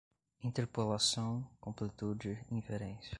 interpolação, 0.39 1.47
completude, 1.59 2.43
inferência 2.49 3.09